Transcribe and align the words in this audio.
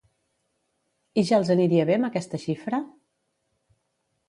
I 1.21 1.25
ja 1.31 1.39
els 1.41 1.51
aniria 1.57 1.85
bé 1.91 1.99
amb 1.99 2.09
aquesta 2.09 2.41
xifra? 2.47 2.83